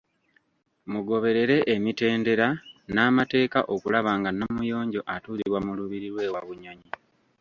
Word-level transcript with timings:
Mugoberere 0.91 1.57
emitendera 1.75 2.47
n’amateeka 2.93 3.59
okulaba 3.73 4.11
nga 4.19 4.31
Namuyonjo 4.37 5.01
atuuzibwa 5.15 5.59
mu 5.65 5.71
lubiri 5.77 6.07
lw’e 6.13 6.29
Wabunyonyi. 6.33 6.89